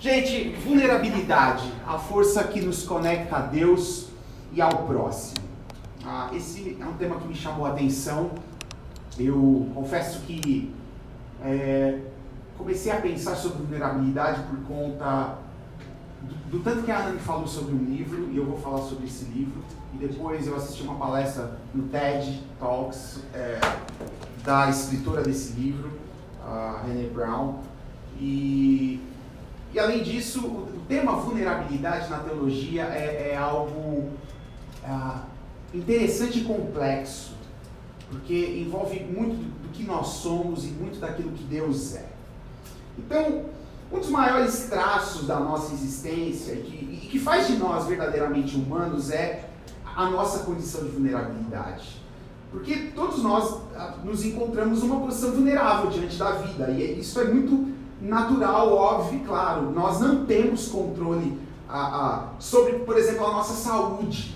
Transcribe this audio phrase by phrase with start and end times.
[0.00, 4.06] Gente, vulnerabilidade, a força que nos conecta a Deus
[4.52, 5.44] e ao próximo.
[6.06, 8.30] Ah, esse é um tema que me chamou a atenção.
[9.18, 10.72] Eu confesso que
[11.42, 11.98] é,
[12.56, 15.38] comecei a pensar sobre vulnerabilidade por conta
[16.22, 18.82] do, do tanto que a Ana me falou sobre um livro, e eu vou falar
[18.82, 19.64] sobre esse livro.
[19.94, 23.58] E depois eu assisti uma palestra no TED Talks é,
[24.44, 25.90] da escritora desse livro,
[26.46, 27.56] a René Brown.
[28.20, 29.07] E
[29.72, 34.08] e além disso, o tema vulnerabilidade na teologia é, é algo
[34.82, 37.32] é, interessante e complexo,
[38.10, 42.06] porque envolve muito do que nós somos e muito daquilo que Deus é.
[42.98, 43.44] Então,
[43.92, 48.56] um dos maiores traços da nossa existência e que, e que faz de nós verdadeiramente
[48.56, 49.48] humanos é
[49.94, 51.98] a nossa condição de vulnerabilidade.
[52.50, 57.24] Porque todos nós ah, nos encontramos numa posição vulnerável diante da vida, e isso é
[57.24, 57.77] muito
[58.08, 59.70] natural, óbvio e claro.
[59.70, 61.38] Nós não temos controle
[62.38, 64.34] sobre, por exemplo, a nossa saúde.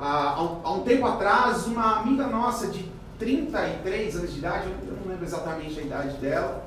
[0.00, 4.96] há, um, há um tempo atrás, uma amiga nossa de 33 anos de idade, eu
[4.96, 6.64] não lembro exatamente a idade dela,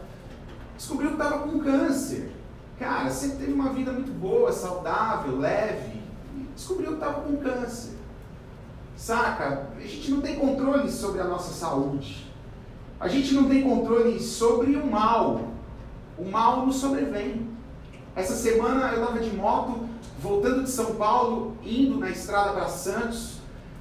[0.78, 2.31] descobriu que estava com câncer.
[2.77, 6.02] Cara, sempre teve uma vida muito boa, saudável, leve.
[6.55, 7.94] Descobriu que estava com câncer.
[8.95, 9.70] Saca?
[9.75, 12.31] A gente não tem controle sobre a nossa saúde.
[13.00, 15.52] A gente não tem controle sobre o mal
[16.23, 17.47] o mal nos sobrevém.
[18.16, 19.88] Essa semana eu estava de moto,
[20.19, 23.39] voltando de São Paulo, indo na estrada para Santos,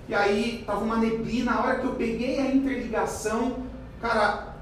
[0.09, 1.53] e aí estava uma neblina.
[1.53, 3.59] Na hora que eu peguei a interligação,
[4.01, 4.57] cara,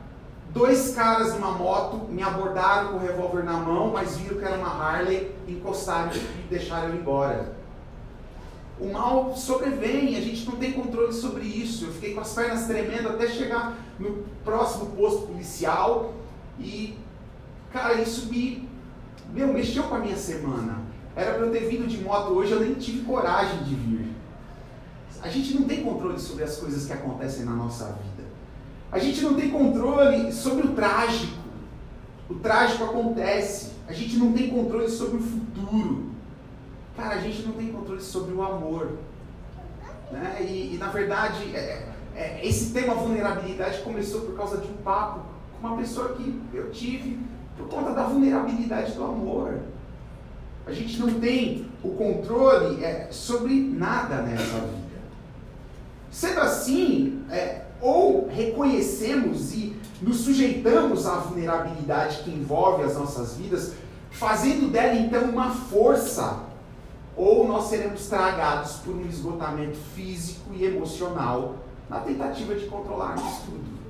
[0.53, 4.57] dois caras numa moto me abordaram com o revólver na mão, mas viram que era
[4.57, 7.61] uma Harley, encostaram e deixaram eu embora.
[8.79, 11.85] O mal sobrevém, a gente não tem controle sobre isso.
[11.85, 16.15] Eu fiquei com as pernas tremendo até chegar no próximo posto policial
[16.59, 16.99] e
[17.73, 18.69] Cara, isso me.
[19.33, 20.81] Meu, mexeu com a minha semana.
[21.15, 24.11] Era para eu ter vindo de moto hoje, eu nem tive coragem de vir.
[25.23, 28.29] A gente não tem controle sobre as coisas que acontecem na nossa vida.
[28.91, 31.39] A gente não tem controle sobre o trágico.
[32.29, 33.73] O trágico acontece.
[33.87, 36.11] A gente não tem controle sobre o futuro.
[36.97, 38.99] Cara, a gente não tem controle sobre o amor.
[40.11, 40.39] Né?
[40.41, 45.21] E, e na verdade, é, é, esse tema vulnerabilidade começou por causa de um papo
[45.61, 47.19] com uma pessoa que eu tive
[47.61, 49.61] por conta da vulnerabilidade do amor.
[50.67, 55.01] A gente não tem o controle é, sobre nada nessa vida.
[56.11, 63.75] Sendo assim, é, ou reconhecemos e nos sujeitamos à vulnerabilidade que envolve as nossas vidas,
[64.11, 66.41] fazendo dela então uma força,
[67.17, 71.57] ou nós seremos tragados por um esgotamento físico e emocional
[71.89, 73.81] na tentativa de controlarmos tudo.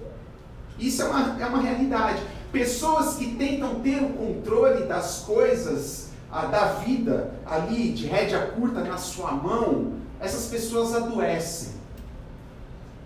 [0.78, 2.22] Isso é uma, é uma realidade.
[2.52, 8.82] Pessoas que tentam ter o controle das coisas ah, da vida ali, de rédea curta
[8.82, 11.80] na sua mão, essas pessoas adoecem.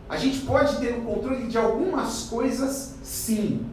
[0.09, 3.67] A gente pode ter o controle de algumas coisas, sim,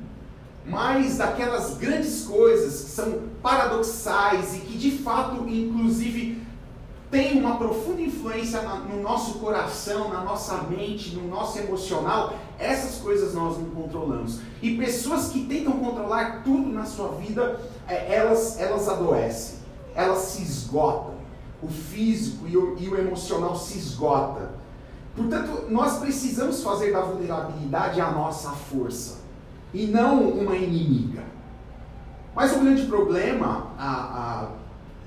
[0.65, 6.41] mas daquelas grandes coisas que são paradoxais e que de fato, inclusive,
[7.09, 13.33] tem uma profunda influência no nosso coração, na nossa mente, no nosso emocional, essas coisas
[13.33, 14.39] nós não controlamos.
[14.61, 19.59] E pessoas que tentam controlar tudo na sua vida, é, elas, elas adoecem,
[19.95, 21.15] elas se esgotam.
[21.61, 24.51] O físico e o, e o emocional se esgota.
[25.15, 29.19] Portanto, nós precisamos fazer da vulnerabilidade a nossa força
[29.73, 31.23] e não uma inimiga.
[32.33, 34.47] Mas o grande problema, a, a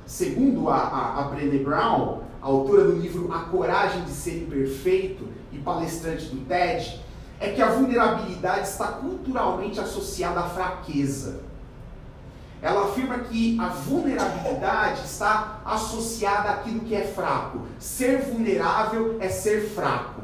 [0.06, 5.58] Segundo a, a, a Brené Brown, autora do livro A Coragem de Ser Imperfeito e
[5.58, 7.00] palestrante do TED,
[7.44, 11.40] é que a vulnerabilidade está culturalmente associada à fraqueza.
[12.62, 17.60] Ela afirma que a vulnerabilidade está associada àquilo que é fraco.
[17.78, 20.22] Ser vulnerável é ser fraco.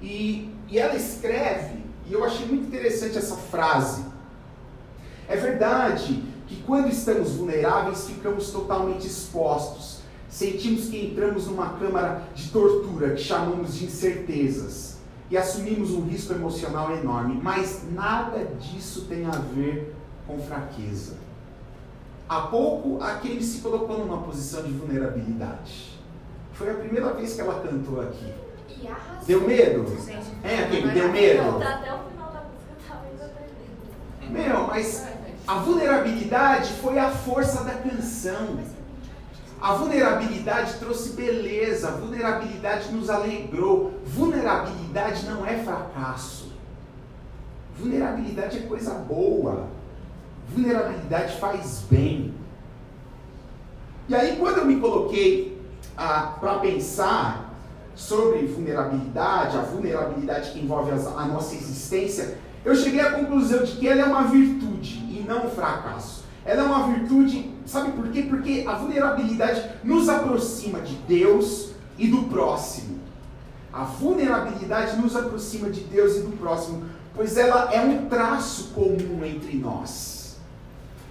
[0.00, 4.04] E, e ela escreve, e eu achei muito interessante essa frase.
[5.28, 10.00] É verdade que quando estamos vulneráveis ficamos totalmente expostos.
[10.28, 14.91] Sentimos que entramos numa câmara de tortura que chamamos de incertezas
[15.32, 19.96] e assumimos um risco emocional enorme, mas nada disso tem a ver
[20.26, 21.16] com fraqueza.
[22.28, 25.98] Há pouco a se colocou numa posição de vulnerabilidade.
[26.52, 28.30] Foi a primeira vez que ela cantou aqui.
[29.26, 29.86] Deu medo?
[30.44, 31.62] É, Kemi, deu medo?
[31.62, 35.06] Até o final da música, talvez eu Meu, mas
[35.46, 38.58] a vulnerabilidade foi a força da canção.
[39.62, 43.94] A vulnerabilidade trouxe beleza, a vulnerabilidade nos alegrou.
[44.04, 46.52] Vulnerabilidade não é fracasso.
[47.78, 49.68] Vulnerabilidade é coisa boa.
[50.48, 52.34] Vulnerabilidade faz bem.
[54.08, 55.56] E aí, quando eu me coloquei
[55.96, 57.54] ah, para pensar
[57.94, 63.86] sobre vulnerabilidade, a vulnerabilidade que envolve a nossa existência, eu cheguei à conclusão de que
[63.86, 66.24] ela é uma virtude e não um fracasso.
[66.44, 68.22] Ela é uma virtude, sabe por quê?
[68.22, 73.00] Porque a vulnerabilidade nos aproxima de Deus e do próximo.
[73.72, 79.24] A vulnerabilidade nos aproxima de Deus e do próximo, pois ela é um traço comum
[79.24, 80.36] entre nós.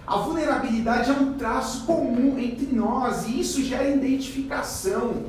[0.06, 5.25] A vulnerabilidade é um traço comum entre nós e isso gera identificação.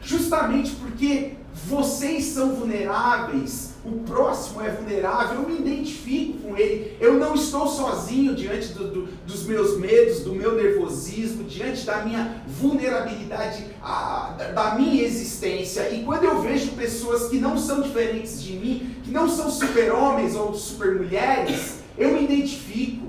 [0.00, 7.14] Justamente porque vocês são vulneráveis, o próximo é vulnerável, eu me identifico com ele, eu
[7.14, 12.42] não estou sozinho diante do, do, dos meus medos, do meu nervosismo, diante da minha
[12.46, 15.88] vulnerabilidade, a, da minha existência.
[15.90, 20.34] E quando eu vejo pessoas que não são diferentes de mim, que não são super-homens
[20.34, 23.06] ou super-mulheres, eu me identifico.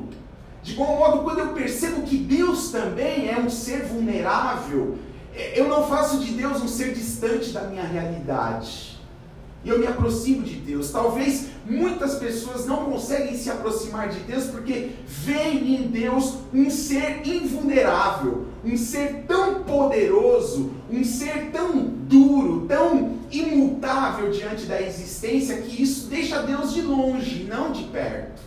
[0.62, 4.97] De igual modo, quando eu percebo que Deus também é um ser vulnerável,
[5.56, 8.87] eu não faço de Deus um ser distante da minha realidade.
[9.68, 10.92] E eu me aproximo de Deus.
[10.92, 17.28] Talvez muitas pessoas não conseguem se aproximar de Deus porque veem em Deus um ser
[17.28, 25.84] invulnerável, um ser tão poderoso, um ser tão duro, tão imutável diante da existência que
[25.84, 28.42] isso deixa Deus de longe, não de perto.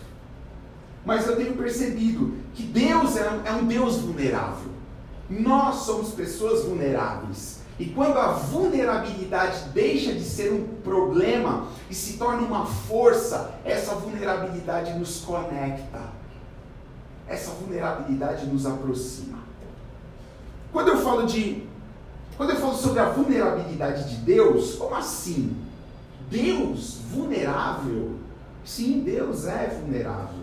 [1.04, 4.70] Mas eu tenho percebido que Deus é um Deus vulnerável.
[5.28, 7.59] Nós somos pessoas vulneráveis.
[7.80, 13.94] E quando a vulnerabilidade deixa de ser um problema e se torna uma força, essa
[13.94, 15.98] vulnerabilidade nos conecta.
[17.26, 19.38] Essa vulnerabilidade nos aproxima.
[20.70, 21.66] Quando eu falo de
[22.36, 25.56] quando eu falo sobre a vulnerabilidade de Deus, como assim?
[26.30, 28.16] Deus vulnerável?
[28.62, 30.40] Sim, Deus é vulnerável.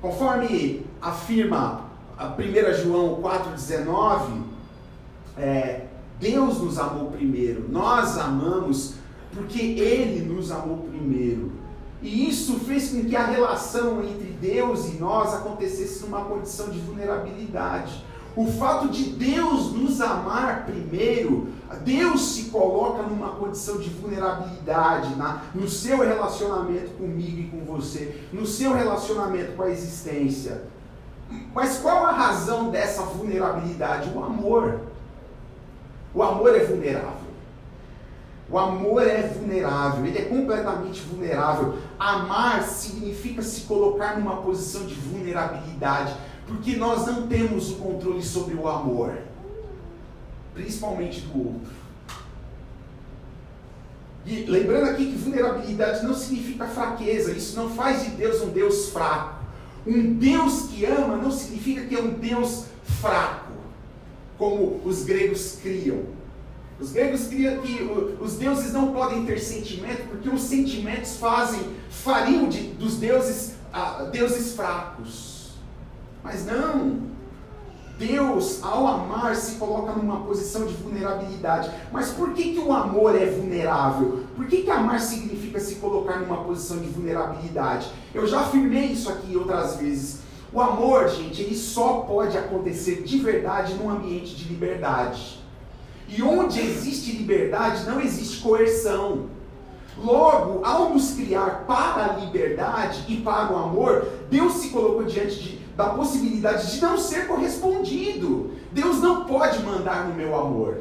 [0.00, 1.82] Conforme afirma
[2.16, 4.42] a 1 João 4,19,
[5.36, 5.85] é,
[6.18, 8.94] Deus nos amou primeiro, nós amamos
[9.34, 11.52] porque Ele nos amou primeiro.
[12.02, 16.78] E isso fez com que a relação entre Deus e nós acontecesse numa condição de
[16.78, 18.04] vulnerabilidade.
[18.36, 21.48] O fato de Deus nos amar primeiro,
[21.82, 28.24] Deus se coloca numa condição de vulnerabilidade na, no seu relacionamento comigo e com você,
[28.32, 30.64] no seu relacionamento com a existência.
[31.54, 34.10] Mas qual a razão dessa vulnerabilidade?
[34.14, 34.80] O amor.
[36.16, 37.26] O amor é vulnerável.
[38.48, 41.76] O amor é vulnerável, ele é completamente vulnerável.
[41.98, 46.16] Amar significa se colocar numa posição de vulnerabilidade,
[46.46, 49.12] porque nós não temos o controle sobre o amor,
[50.54, 51.72] principalmente do outro.
[54.24, 58.88] E lembrando aqui que vulnerabilidade não significa fraqueza, isso não faz de Deus um Deus
[58.88, 59.44] fraco.
[59.86, 63.45] Um Deus que ama não significa que é um Deus fraco,
[64.38, 66.00] como os gregos criam.
[66.78, 67.82] Os gregos criam que
[68.20, 74.08] os deuses não podem ter sentimento, porque os sentimentos fazem, fariam de, dos deuses ah,
[74.10, 75.50] deuses fracos.
[76.22, 77.02] Mas não,
[77.98, 81.70] Deus, ao amar, se coloca numa posição de vulnerabilidade.
[81.92, 84.24] Mas por que, que o amor é vulnerável?
[84.34, 87.90] Por que, que amar significa se colocar numa posição de vulnerabilidade?
[88.14, 90.20] Eu já afirmei isso aqui outras vezes.
[90.56, 95.38] O amor, gente, ele só pode acontecer de verdade num ambiente de liberdade.
[96.08, 99.26] E onde existe liberdade, não existe coerção.
[100.02, 105.38] Logo, ao nos criar para a liberdade e para o amor, Deus se colocou diante
[105.42, 108.52] de da possibilidade de não ser correspondido.
[108.72, 110.78] Deus não pode mandar no meu amor.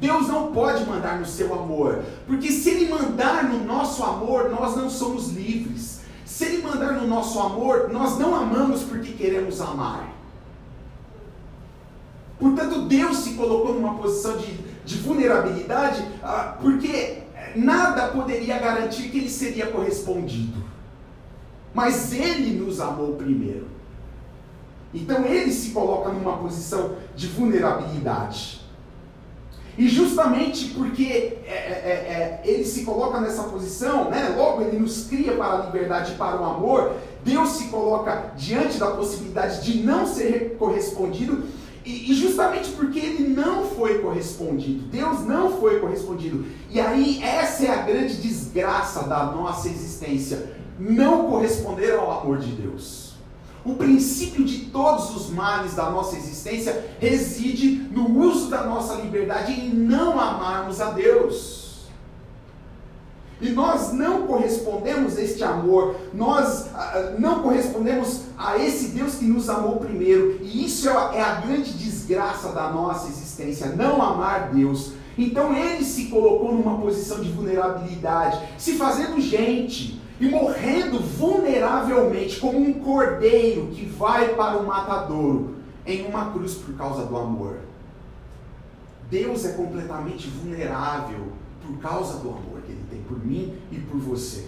[0.00, 4.74] Deus não pode mandar no seu amor, porque se Ele mandar no nosso amor, nós
[4.74, 5.97] não somos livres.
[6.28, 10.12] Se Ele mandar no nosso amor, nós não amamos porque queremos amar.
[12.38, 14.52] Portanto, Deus se colocou numa posição de,
[14.84, 17.22] de vulnerabilidade, ah, porque
[17.56, 20.62] nada poderia garantir que Ele seria correspondido.
[21.72, 23.66] Mas Ele nos amou primeiro.
[24.92, 28.57] Então ele se coloca numa posição de vulnerabilidade.
[29.78, 35.04] E justamente porque é, é, é, ele se coloca nessa posição, né, logo ele nos
[35.04, 36.94] cria para a liberdade e para o amor,
[37.24, 41.44] Deus se coloca diante da possibilidade de não ser correspondido,
[41.84, 46.44] e, e justamente porque ele não foi correspondido, Deus não foi correspondido.
[46.68, 52.50] E aí essa é a grande desgraça da nossa existência, não corresponder ao amor de
[52.50, 53.07] Deus.
[53.68, 59.52] O princípio de todos os males da nossa existência reside no uso da nossa liberdade
[59.52, 61.86] em não amarmos a Deus.
[63.42, 69.26] E nós não correspondemos a este amor, nós uh, não correspondemos a esse Deus que
[69.26, 70.38] nos amou primeiro.
[70.40, 74.92] E isso é é a grande desgraça da nossa existência, não amar Deus.
[75.18, 82.58] Então ele se colocou numa posição de vulnerabilidade, se fazendo gente e morrendo vulneravelmente, como
[82.58, 85.56] um cordeiro que vai para o matadouro
[85.86, 87.58] em uma cruz por causa do amor.
[89.10, 91.28] Deus é completamente vulnerável
[91.64, 94.46] por causa do amor que ele tem por mim e por você.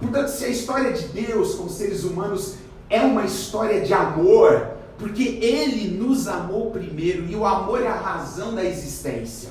[0.00, 2.56] Portanto, se a história de Deus com os seres humanos
[2.88, 7.94] é uma história de amor, porque ele nos amou primeiro e o amor é a
[7.94, 9.50] razão da existência.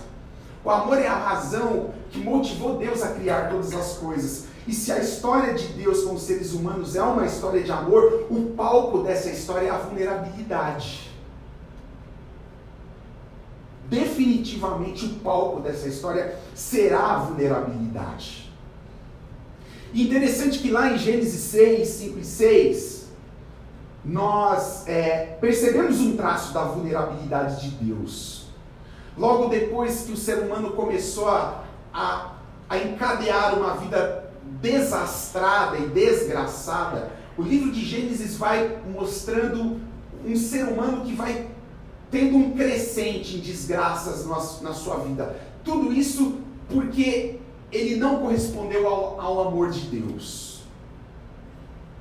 [0.64, 4.47] O amor é a razão que motivou Deus a criar todas as coisas.
[4.68, 8.28] E se a história de Deus com os seres humanos é uma história de amor,
[8.30, 11.08] o palco dessa história é a vulnerabilidade
[13.90, 18.52] definitivamente o palco dessa história será a vulnerabilidade.
[19.94, 23.08] E interessante que lá em Gênesis 6, 5 e 6,
[24.04, 28.48] nós é, percebemos um traço da vulnerabilidade de Deus.
[29.18, 32.34] Logo depois que o ser humano começou a, a,
[32.70, 34.26] a encadear uma vida
[34.62, 39.80] desastrada e desgraçada, o livro de Gênesis vai mostrando
[40.26, 41.48] um ser humano que vai
[42.10, 44.26] tendo um crescente em desgraças
[44.62, 45.40] na sua vida.
[45.64, 47.40] Tudo isso porque
[47.72, 50.62] ele não correspondeu ao, ao amor de Deus.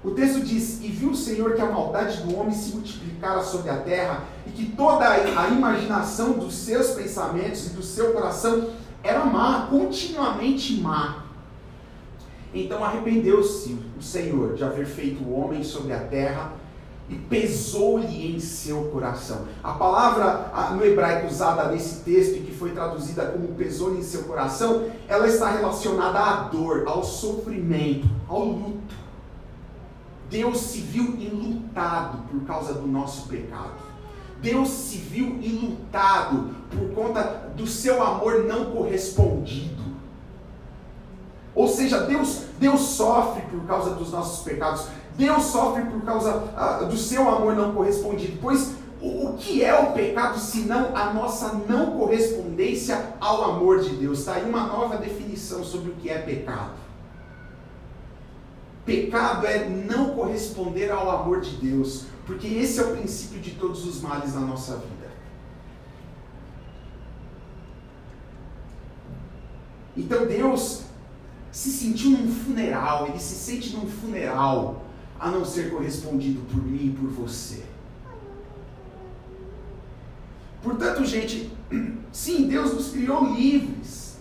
[0.05, 3.71] O texto diz: E viu o Senhor que a maldade do homem se multiplicara sobre
[3.71, 8.71] a terra, e que toda a imaginação dos seus pensamentos e do seu coração
[9.03, 11.26] era má, continuamente má.
[12.57, 16.53] Então arrependeu-se o Senhor de haver feito o homem sobre a terra
[17.09, 19.47] e pesou-lhe em seu coração.
[19.63, 24.25] A palavra no hebraico usada nesse texto e que foi traduzida como pesou-lhe em seu
[24.25, 28.95] coração, ela está relacionada à dor, ao sofrimento, ao luto.
[30.31, 33.87] Deus se viu enlutado por causa do nosso pecado.
[34.41, 39.86] Deus se viu enlutado por conta do seu amor não correspondido.
[41.57, 44.89] Ou seja, Deus, Deus sofre por causa dos nossos pecados.
[45.17, 48.39] Deus sofre por causa ah, do seu amor não correspondido.
[48.43, 53.97] Pois o, o, que é o pecado senão a nossa não correspondência ao amor de
[53.97, 54.19] Deus?
[54.19, 56.75] Está aí uma nova definição sobre o que é pecado.
[58.85, 63.87] Pecado é não corresponder ao amor de Deus, porque esse é o princípio de todos
[63.87, 65.07] os males na nossa vida.
[69.97, 70.86] Então Deus
[71.51, 74.85] se sentiu num funeral, ele se sente num funeral
[75.19, 77.65] a não ser correspondido por mim e por você.
[80.63, 81.51] Portanto, gente,
[82.13, 84.17] sim, Deus nos criou livres,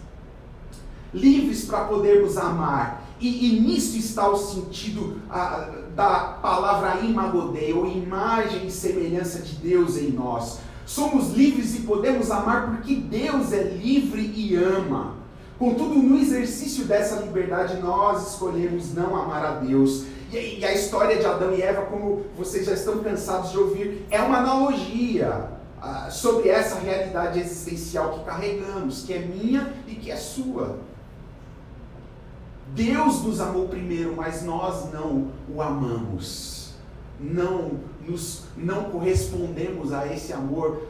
[1.13, 3.03] livres para podermos amar.
[3.20, 9.55] E, e, nisso está o sentido a, da palavra imagodei, ou imagem e semelhança de
[9.55, 10.60] Deus em nós.
[10.86, 15.15] Somos livres e podemos amar porque Deus é livre e ama.
[15.57, 21.17] Contudo, no exercício dessa liberdade, nós escolhemos não amar a Deus e, e a história
[21.17, 25.50] de Adão e Eva, como vocês já estão cansados de ouvir, é uma analogia
[25.81, 30.79] ah, sobre essa realidade existencial que carregamos, que é minha e que é sua.
[32.74, 36.74] Deus nos amou primeiro, mas nós não o amamos.
[37.17, 40.81] Não nos não correspondemos a esse amor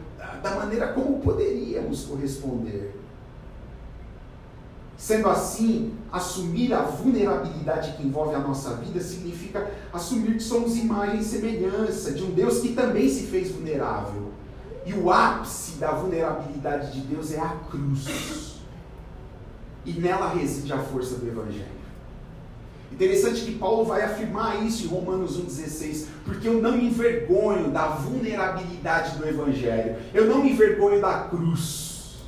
[0.42, 3.05] da maneira como poderíamos corresponder.
[4.98, 11.20] Sendo assim, assumir a vulnerabilidade que envolve a nossa vida significa assumir que somos imagem
[11.20, 14.32] e semelhança de um Deus que também se fez vulnerável.
[14.86, 18.56] E o ápice da vulnerabilidade de Deus é a cruz.
[19.86, 21.76] E nela reside a força do Evangelho.
[22.92, 27.88] Interessante que Paulo vai afirmar isso em Romanos 1,16, porque eu não me envergonho da
[27.88, 32.20] vulnerabilidade do Evangelho, eu não me envergonho da cruz,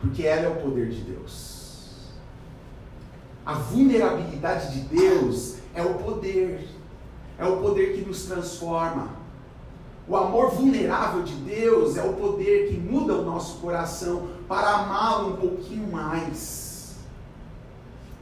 [0.00, 1.47] porque ela é o poder de Deus.
[3.48, 6.68] A vulnerabilidade de Deus é o poder,
[7.38, 9.08] é o poder que nos transforma.
[10.06, 15.32] O amor vulnerável de Deus é o poder que muda o nosso coração para amá-lo
[15.32, 16.96] um pouquinho mais.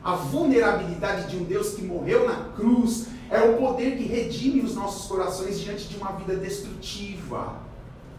[0.04, 4.76] A vulnerabilidade de um Deus que morreu na cruz é o poder que redime os
[4.76, 7.54] nossos corações diante de uma vida destrutiva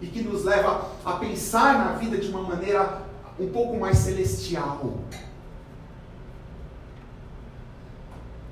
[0.01, 3.01] e que nos leva a pensar na vida de uma maneira
[3.39, 4.97] um pouco mais celestial.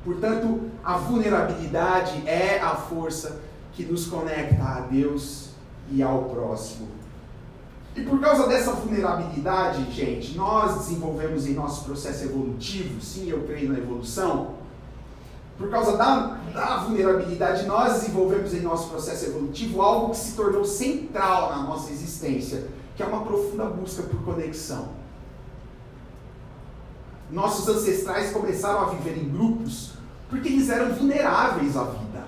[0.06, 3.42] Portanto, a vulnerabilidade é a força
[3.74, 5.50] que nos conecta a Deus
[5.92, 6.88] e ao próximo.
[7.96, 13.72] E por causa dessa vulnerabilidade, gente, nós desenvolvemos em nosso processo evolutivo, sim, eu creio
[13.72, 14.54] na evolução,
[15.58, 20.66] por causa da, da vulnerabilidade, nós desenvolvemos em nosso processo evolutivo algo que se tornou
[20.66, 24.90] central na nossa existência, que é uma profunda busca por conexão.
[27.32, 29.95] Nossos ancestrais começaram a viver em grupos
[30.30, 32.26] porque eles eram vulneráveis à vida.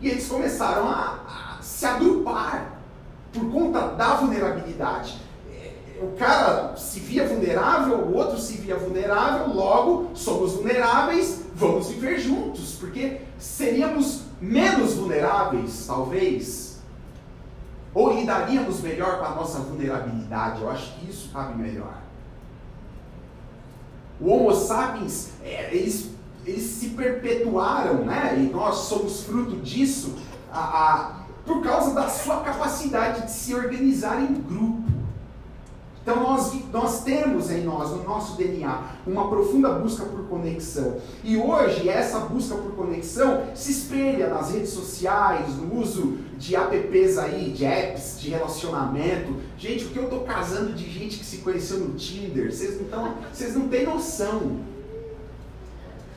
[0.00, 2.78] E eles começaram a, a se agrupar
[3.32, 5.22] por conta da vulnerabilidade.
[6.00, 12.18] O cara se via vulnerável, o outro se via vulnerável, logo somos vulneráveis, vamos viver
[12.18, 16.78] juntos, porque seríamos menos vulneráveis, talvez,
[17.94, 20.60] ou lidaríamos melhor com a nossa vulnerabilidade.
[20.60, 22.03] Eu acho que isso cabe melhor.
[24.20, 26.10] O Homo sapiens, é, eles,
[26.46, 28.34] eles se perpetuaram, né?
[28.38, 30.14] E nós somos fruto disso.
[30.52, 34.84] A, a, por causa da sua capacidade de se organizar em grupo.
[36.04, 40.98] Então nós, nós temos em nós, no nosso DNA, uma profunda busca por conexão.
[41.22, 47.16] E hoje essa busca por conexão se espelha nas redes sociais, no uso de apps
[47.16, 49.36] aí, de apps de relacionamento.
[49.56, 53.14] Gente, o que eu estou casando de gente que se conheceu no Tinder, vocês não,
[53.32, 54.60] vocês não têm noção.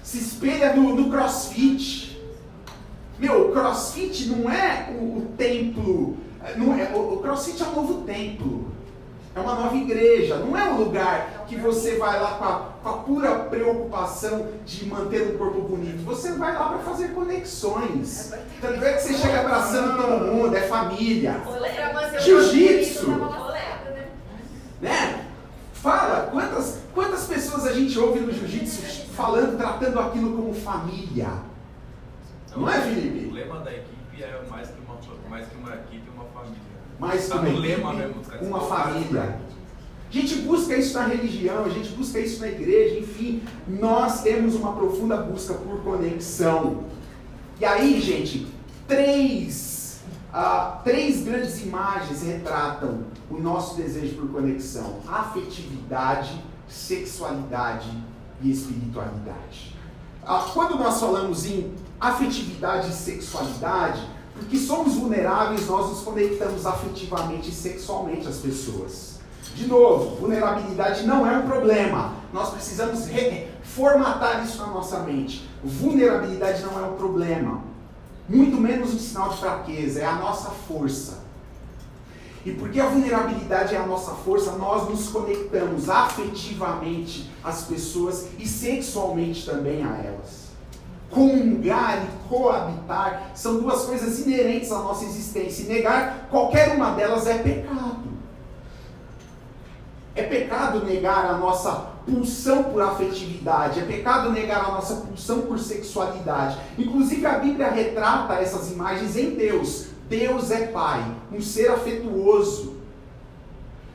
[0.03, 2.21] Se espelha no, no crossfit.
[3.17, 6.17] Meu, o crossfit não é o, o templo,
[6.57, 8.67] não é, o, o crossfit é um novo templo.
[9.37, 12.89] É uma nova igreja, não é um lugar que você vai lá com a, com
[12.89, 16.03] a pura preocupação de manter um corpo bonito.
[16.05, 18.33] Você vai lá para fazer conexões.
[18.59, 21.39] Tanto é que você chega abraçando todo mundo, é família.
[22.19, 23.11] Jiu-jitsu.
[24.81, 25.27] Né?
[25.71, 31.29] Fala, quantas, quantas pessoas a gente ouve no jiu-jitsu falando, tratando aquilo como família?
[32.55, 33.27] Não é, Felipe?
[33.27, 36.76] O lema da equipe é mais que uma, mais que uma equipe, uma família.
[36.99, 37.81] Mais Tá uma equipe,
[38.41, 39.39] uma família.
[40.09, 44.55] A gente busca isso na religião, a gente busca isso na igreja, enfim, nós temos
[44.55, 46.85] uma profunda busca por conexão.
[47.59, 48.47] E aí, gente,
[48.87, 49.99] três,
[50.31, 57.89] ah, três grandes imagens retratam o nosso desejo por conexão: afetividade, sexualidade
[58.41, 59.75] e espiritualidade.
[60.25, 64.07] Ah, quando nós falamos em afetividade e sexualidade,
[64.39, 69.17] porque somos vulneráveis, nós nos conectamos afetivamente e sexualmente às pessoas.
[69.55, 72.13] De novo, vulnerabilidade não é um problema.
[72.31, 73.07] Nós precisamos
[73.63, 75.49] formatar isso na nossa mente.
[75.63, 77.63] Vulnerabilidade não é um problema.
[78.29, 81.25] Muito menos um sinal de fraqueza, é a nossa força.
[82.45, 88.47] E porque a vulnerabilidade é a nossa força, nós nos conectamos afetivamente às pessoas e
[88.47, 90.46] sexualmente também a elas.
[91.09, 95.63] Comungar e coabitar são duas coisas inerentes à nossa existência.
[95.63, 98.07] E negar qualquer uma delas é pecado.
[100.15, 105.59] É pecado negar a nossa pulsão por afetividade, é pecado negar a nossa pulsão por
[105.59, 106.57] sexualidade.
[106.77, 109.87] Inclusive a Bíblia retrata essas imagens em Deus.
[110.09, 112.77] Deus é Pai, um ser afetuoso.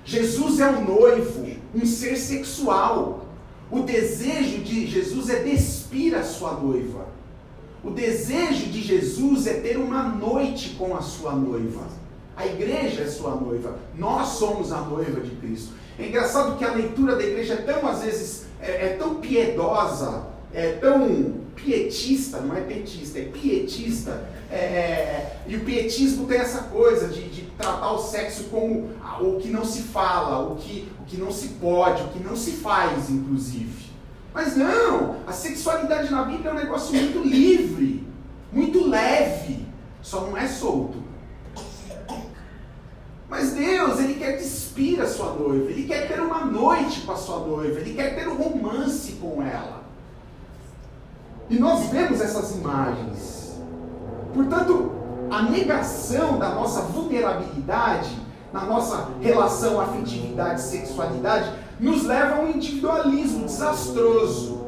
[0.05, 3.27] Jesus é o noivo, um ser sexual.
[3.73, 7.07] O desejo de Jesus é despir a sua noiva.
[7.83, 11.81] O desejo de Jesus é ter uma noite com a sua noiva.
[12.37, 13.79] A igreja é sua noiva.
[13.97, 15.73] Nós somos a noiva de Cristo.
[15.99, 20.27] É engraçado que a leitura da igreja é tão, às vezes, é, é tão piedosa,
[20.53, 24.29] é tão pietista, não é petista, é pietista.
[24.53, 29.39] É, é, e o pietismo tem essa coisa de, de, tratar o sexo como o
[29.41, 32.53] que não se fala, o que, o que não se pode, o que não se
[32.53, 33.91] faz, inclusive.
[34.35, 38.07] Mas não, a sexualidade na Bíblia é um negócio muito livre,
[38.53, 39.67] muito leve,
[40.03, 41.03] só não é solto.
[43.31, 47.17] Mas Deus, Ele quer despir a sua noiva, Ele quer ter uma noite com a
[47.17, 49.83] sua noiva, Ele quer ter um romance com ela.
[51.49, 53.42] E nós vemos essas imagens.
[54.35, 54.93] Portanto,
[55.31, 58.11] a negação da nossa vulnerabilidade,
[58.53, 64.61] na nossa relação afetividade sexualidade, nos leva a um individualismo desastroso.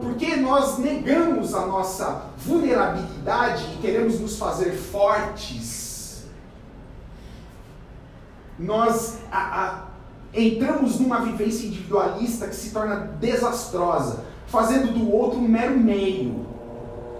[0.00, 5.86] Porque nós negamos a nossa vulnerabilidade e queremos nos fazer fortes
[8.58, 9.84] nós a, a,
[10.34, 16.46] entramos numa vivência individualista que se torna desastrosa, fazendo do outro um mero meio.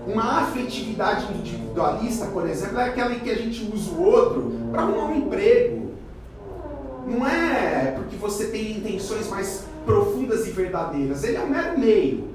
[0.07, 4.83] Uma afetividade individualista, por exemplo, é aquela em que a gente usa o outro para
[4.83, 5.90] arrumar um emprego.
[7.07, 12.29] Não é porque você tem intenções mais profundas e verdadeiras, ele é um mero meio.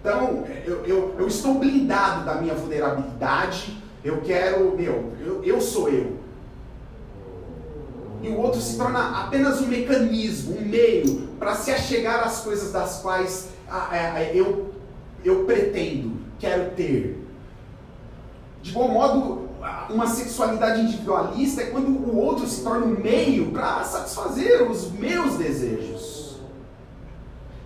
[0.00, 5.90] Então, eu, eu, eu estou blindado da minha vulnerabilidade, eu quero, meu, eu, eu sou
[5.90, 6.16] eu.
[8.22, 12.72] e o outro se torna apenas um mecanismo, um meio para se achegar às coisas
[12.72, 14.69] das quais ah, é, eu,
[15.24, 17.26] eu pretendo, quero ter.
[18.62, 19.48] De bom modo,
[19.88, 25.34] uma sexualidade individualista é quando o outro se torna um meio para satisfazer os meus
[25.34, 26.20] desejos.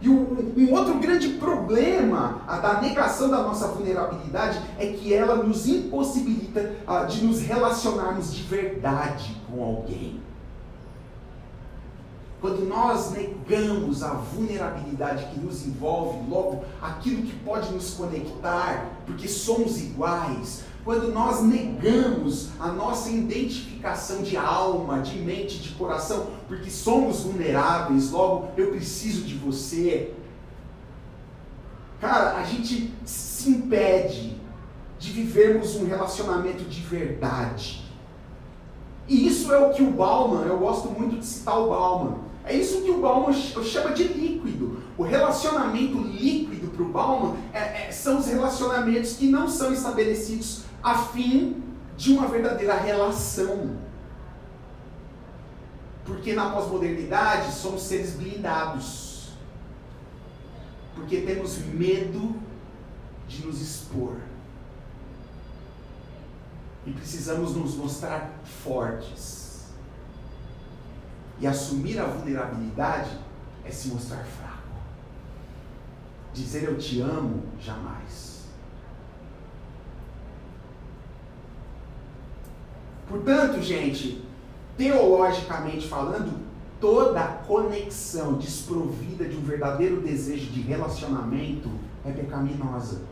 [0.01, 6.75] E um, outro grande problema da negação da nossa vulnerabilidade é que ela nos impossibilita
[6.87, 10.21] uh, de nos relacionarmos de verdade com alguém.
[12.45, 19.27] Quando nós negamos a vulnerabilidade que nos envolve, logo aquilo que pode nos conectar, porque
[19.27, 26.71] somos iguais, quando nós negamos a nossa identificação de alma, de mente, de coração, porque
[26.71, 30.13] somos vulneráveis, logo eu preciso de você.
[31.99, 34.37] Cara, a gente se impede
[34.99, 37.91] de vivermos um relacionamento de verdade.
[39.09, 42.55] E isso é o que o Bauman, eu gosto muito de citar o Bauman, é
[42.55, 44.83] isso que o Bauman chama de líquido.
[44.99, 50.65] O relacionamento líquido para o Bauman é, é, são os relacionamentos que não são estabelecidos
[50.83, 51.63] a fim
[51.97, 53.79] de uma verdadeira relação.
[56.05, 59.31] Porque na pós-modernidade somos seres blindados.
[60.95, 62.37] Porque temos medo
[63.27, 64.17] de nos expor.
[66.87, 69.44] E precisamos nos mostrar fortes.
[71.45, 73.11] E assumir a vulnerabilidade
[73.67, 74.63] é se mostrar fraco.
[76.33, 78.45] Dizer eu te amo, jamais.
[83.07, 84.27] Portanto, gente,
[84.79, 86.41] teologicamente falando,
[86.81, 91.69] toda conexão desprovida de um verdadeiro desejo de relacionamento
[92.07, 93.03] é pecaminosa.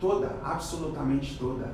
[0.00, 1.72] Toda, absolutamente toda.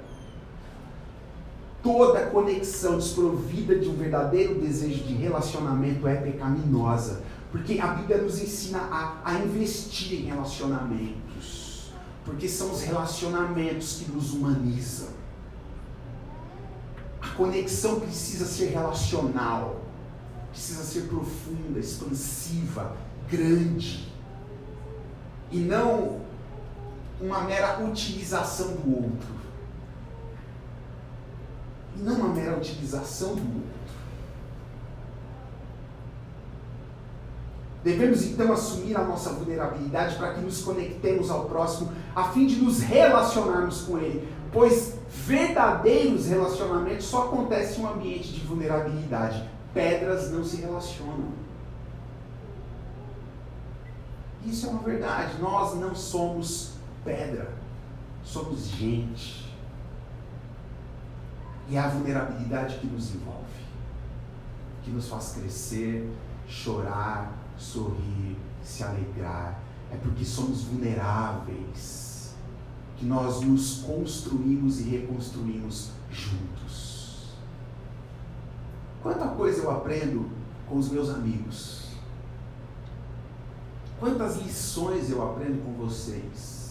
[1.84, 7.22] Toda conexão desprovida de um verdadeiro desejo de relacionamento é pecaminosa.
[7.52, 11.92] Porque a Bíblia nos ensina a, a investir em relacionamentos.
[12.24, 15.08] Porque são os relacionamentos que nos humanizam.
[17.20, 19.82] A conexão precisa ser relacional,
[20.50, 22.96] precisa ser profunda, expansiva,
[23.30, 24.10] grande.
[25.52, 26.22] E não
[27.20, 29.43] uma mera utilização do outro.
[31.96, 33.84] Não uma mera utilização do outro.
[37.84, 42.56] Devemos então assumir a nossa vulnerabilidade para que nos conectemos ao próximo, a fim de
[42.56, 49.46] nos relacionarmos com ele, pois verdadeiros relacionamentos só acontecem em um ambiente de vulnerabilidade.
[49.74, 51.32] Pedras não se relacionam.
[54.46, 55.40] Isso é uma verdade.
[55.40, 56.72] Nós não somos
[57.04, 57.52] pedra,
[58.24, 59.43] somos gente.
[61.68, 63.64] E é a vulnerabilidade que nos envolve,
[64.82, 66.10] que nos faz crescer,
[66.46, 69.60] chorar, sorrir, se alegrar.
[69.90, 72.34] É porque somos vulneráveis
[72.96, 77.34] que nós nos construímos e reconstruímos juntos.
[79.02, 80.30] Quanta coisa eu aprendo
[80.68, 81.88] com os meus amigos.
[83.98, 86.63] Quantas lições eu aprendo com vocês.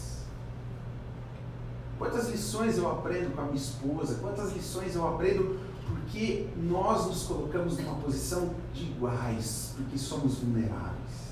[2.03, 4.15] Quantas lições eu aprendo com a minha esposa.
[4.15, 11.23] Quantas lições eu aprendo porque nós nos colocamos numa posição de iguais, porque somos vulneráveis.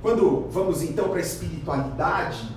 [0.00, 2.56] Quando vamos então para a espiritualidade,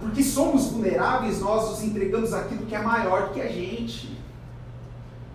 [0.00, 4.18] porque somos vulneráveis, nós nos entregamos aquilo que é maior que a gente.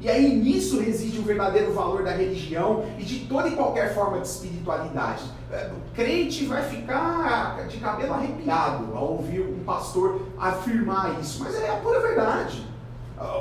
[0.02, 4.20] E aí nisso reside o verdadeiro valor da religião e de toda e qualquer forma
[4.22, 5.24] de espiritualidade.
[5.52, 11.56] É, o crente vai ficar de cabelo arrepiado ao ouvir um pastor afirmar isso, mas
[11.56, 12.66] é a pura verdade.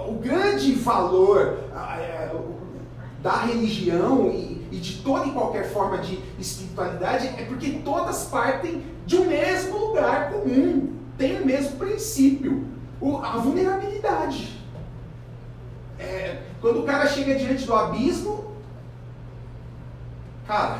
[0.08, 1.60] O grande valor
[1.96, 2.34] é,
[3.22, 9.16] da religião e de toda e qualquer forma de espiritualidade é porque todas partem de
[9.16, 12.66] um mesmo lugar comum, tem o mesmo princípio,
[13.22, 14.57] a vulnerabilidade.
[15.98, 18.52] É, quando o cara chega diante do abismo,
[20.46, 20.78] cara,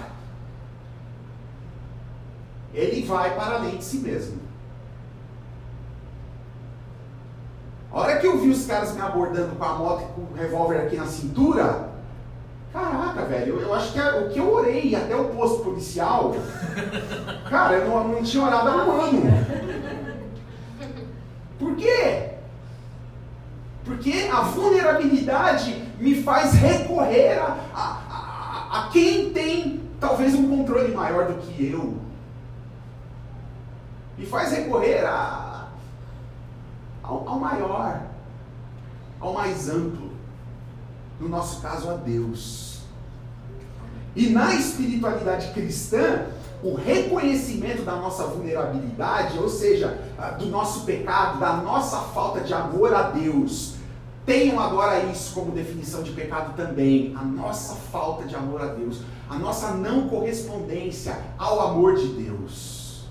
[2.72, 4.38] ele vai para além de si mesmo.
[7.90, 10.36] A hora que eu vi os caras me abordando com a moto e com o
[10.36, 11.88] revólver aqui na cintura,
[12.72, 16.34] Caraca, velho, eu, eu acho que é, o que eu orei até o posto policial,
[17.48, 19.22] cara, eu não, não tinha orado há um ano.
[21.58, 22.34] Por quê?
[23.88, 30.94] Porque a vulnerabilidade me faz recorrer a, a, a, a quem tem talvez um controle
[30.94, 31.96] maior do que eu.
[34.18, 35.68] Me faz recorrer a,
[37.02, 38.02] ao, ao maior.
[39.18, 40.10] ao mais amplo.
[41.18, 42.82] No nosso caso, a Deus.
[44.14, 46.26] E na espiritualidade cristã,
[46.62, 49.98] o reconhecimento da nossa vulnerabilidade, ou seja,
[50.38, 53.77] do nosso pecado, da nossa falta de amor a Deus.
[54.28, 59.00] Tenham agora isso como definição de pecado também, a nossa falta de amor a Deus,
[59.26, 63.06] a nossa não correspondência ao amor de Deus.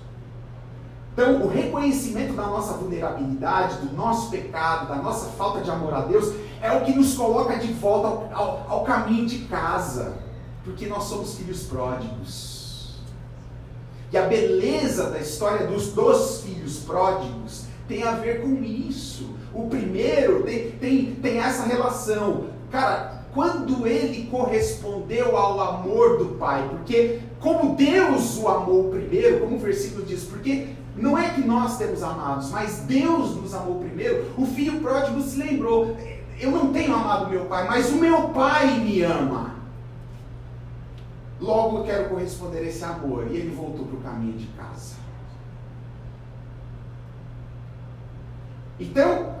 [1.12, 6.02] Então, o reconhecimento da nossa vulnerabilidade, do nosso pecado, da nossa falta de amor a
[6.02, 10.18] Deus, é o que nos coloca de volta ao, ao, ao caminho de casa,
[10.62, 13.00] porque nós somos filhos pródigos.
[14.12, 19.36] E a beleza da história dos dois filhos pródigos tem a ver com isso.
[19.58, 22.44] O primeiro tem, tem, tem essa relação.
[22.70, 29.56] Cara, quando ele correspondeu ao amor do pai, porque como Deus o amou primeiro, como
[29.56, 34.30] o versículo diz, porque não é que nós temos amados, mas Deus nos amou primeiro,
[34.38, 35.96] o filho pródigo se lembrou:
[36.38, 39.56] eu não tenho amado meu pai, mas o meu pai me ama.
[41.40, 43.26] Logo eu quero corresponder a esse amor.
[43.28, 44.96] E ele voltou para o caminho de casa.
[48.78, 49.37] Então,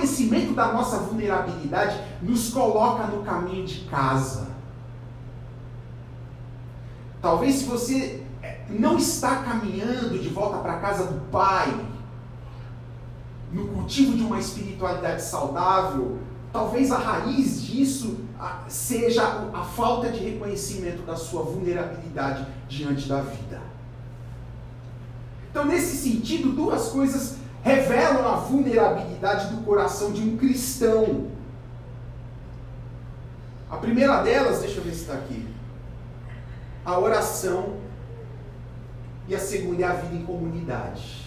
[0.00, 4.48] o reconhecimento da nossa vulnerabilidade nos coloca no caminho de casa.
[7.20, 11.68] Talvez se você eh, não está caminhando de volta para a casa do Pai,
[13.52, 16.18] no cultivo de uma espiritualidade saudável,
[16.52, 18.20] talvez a raiz disso
[18.68, 23.60] seja a falta de reconhecimento da sua vulnerabilidade diante da vida.
[25.50, 31.28] Então, nesse sentido, duas coisas revelam a vulnerabilidade do coração de um cristão.
[33.70, 35.46] A primeira delas, deixa eu ver se está aqui,
[36.84, 37.76] a oração,
[39.28, 41.19] e a segunda é a vida em comunidade.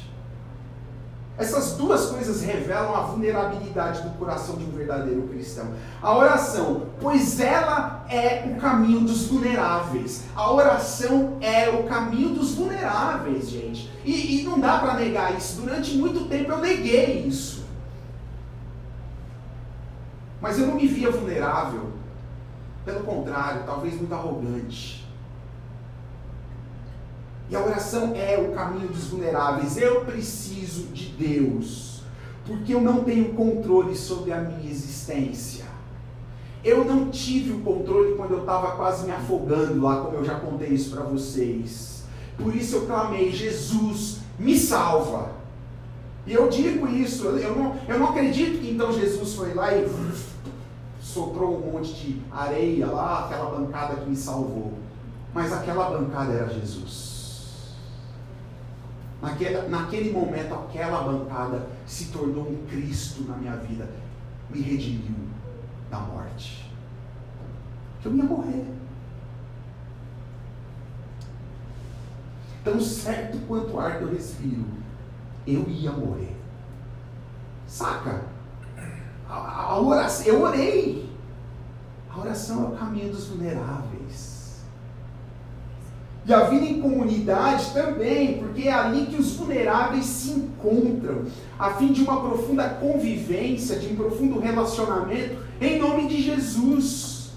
[1.36, 5.74] Essas duas coisas revelam a vulnerabilidade do coração de um verdadeiro cristão.
[6.00, 10.26] A oração, pois ela é o caminho dos vulneráveis.
[10.36, 13.92] A oração é o caminho dos vulneráveis, gente.
[14.06, 15.62] E, e não dá para negar isso.
[15.62, 17.64] Durante muito tempo eu neguei isso.
[20.40, 21.94] Mas eu não me via vulnerável.
[22.86, 25.03] Pelo contrário, talvez muito arrogante.
[27.54, 29.78] E a oração é o caminho dos vulneráveis.
[29.78, 32.02] Eu preciso de Deus,
[32.48, 35.66] porque eu não tenho controle sobre a minha existência.
[36.64, 40.40] Eu não tive o controle quando eu estava quase me afogando lá, como eu já
[40.40, 42.06] contei isso para vocês.
[42.40, 45.34] Por isso eu clamei: Jesus, me salva.
[46.26, 49.88] E eu digo isso, eu não, eu não acredito que então Jesus foi lá e
[51.00, 54.74] soprou um monte de areia lá, aquela bancada que me salvou.
[55.32, 57.14] Mas aquela bancada era Jesus.
[59.24, 63.90] Naquele, naquele momento, aquela bancada se tornou um Cristo na minha vida.
[64.50, 65.16] Me redimiu
[65.90, 66.70] da morte.
[68.02, 68.66] Que eu ia morrer.
[72.66, 74.66] Tão certo quanto o ar que eu respiro,
[75.48, 76.36] eu ia morrer.
[77.66, 78.26] Saca?
[79.30, 81.10] A, a oração, eu orei.
[82.10, 83.93] A oração é o caminho dos vulneráveis.
[86.26, 91.24] E a vida em comunidade também, porque é ali que os vulneráveis se encontram,
[91.60, 97.32] a fim de uma profunda convivência, de um profundo relacionamento, em nome de Jesus.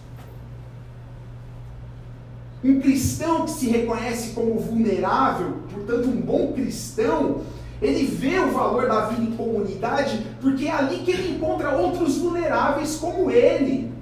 [2.63, 7.43] Um cristão que se reconhece como vulnerável, portanto, um bom cristão,
[7.83, 12.19] ele vê o valor da vida em comunidade, porque é ali que ele encontra outros
[12.19, 13.93] vulneráveis como ele.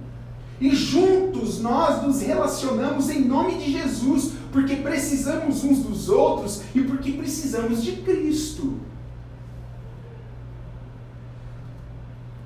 [0.60, 6.80] E juntos nós nos relacionamos em nome de Jesus, porque precisamos uns dos outros e
[6.80, 8.78] porque precisamos de Cristo.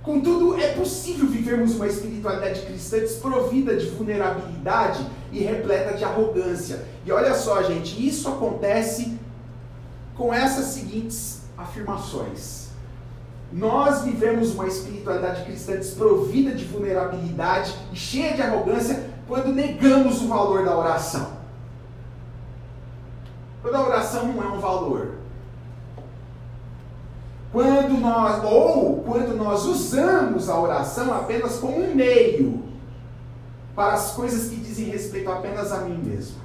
[0.03, 6.83] Contudo, é possível vivermos uma espiritualidade cristã desprovida de vulnerabilidade e repleta de arrogância.
[7.05, 9.19] E olha só, gente, isso acontece
[10.17, 12.69] com essas seguintes afirmações.
[13.53, 20.29] Nós vivemos uma espiritualidade cristã desprovida de vulnerabilidade e cheia de arrogância quando negamos o
[20.29, 21.38] valor da oração.
[23.69, 25.11] Quando a oração não é um valor.
[27.53, 32.65] Quando nós, ou quando nós usamos a oração apenas como um meio
[33.75, 36.39] para as coisas que dizem respeito apenas a mim mesmo.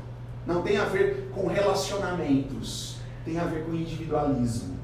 [0.46, 4.78] Não tem a ver com relacionamentos, tem a ver com individualismo.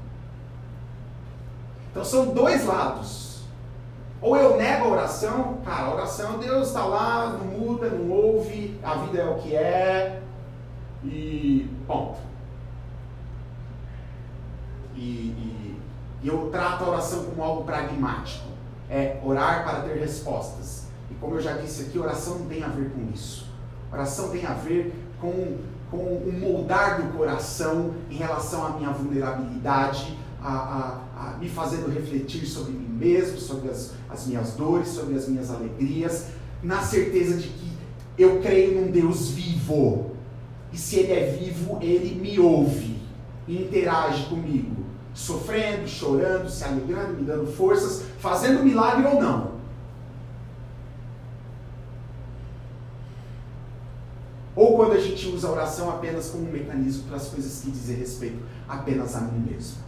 [1.90, 3.42] Então são dois lados.
[4.22, 8.78] Ou eu nego a oração, cara, a oração, Deus está lá, não muda, não ouve,
[8.82, 10.22] a vida é o que é,
[11.04, 12.29] e ponto.
[15.00, 15.80] E, e,
[16.22, 18.50] eu trato a oração como algo pragmático.
[18.90, 20.84] é orar para ter respostas.
[21.10, 23.46] E como eu já disse aqui, oração não tem a ver com isso.
[23.90, 25.56] Oração tem a ver com,
[25.90, 31.90] com o moldar do coração em relação à minha vulnerabilidade, a, a, a me fazendo
[31.90, 36.26] refletir sobre mim mesmo, sobre as, as minhas dores, sobre as minhas alegrias,
[36.62, 37.72] na certeza de que
[38.18, 40.10] eu creio num Deus vivo.
[40.72, 43.00] E se Ele é vivo, Ele me ouve
[43.46, 49.60] e interage comigo, sofrendo, chorando, se alegrando, me dando forças, fazendo milagre ou não.
[54.54, 57.70] Ou quando a gente usa a oração apenas como um mecanismo para as coisas que
[57.70, 59.78] dizem respeito apenas a mim mesmo.